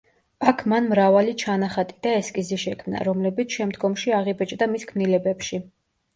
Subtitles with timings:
[0.51, 5.63] აქ მან მრავალი ჩანახატი და ესკიზი შექმნა, რომლებიც შემდგომში აღიბეჭდა მის ქმნილებებში.